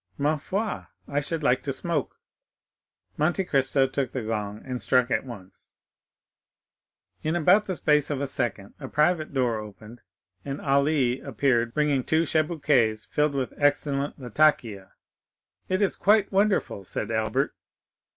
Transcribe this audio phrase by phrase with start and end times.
[0.17, 2.19] "Ma foi, I should like to smoke."
[3.17, 5.75] Monte Cristo took the gong and struck it once.
[7.21, 10.01] In about the space of a second a private door opened,
[10.43, 14.93] and Ali appeared, bringing two chibouques filled with excellent latakia.
[15.69, 17.53] "It is quite wonderful," said Albert.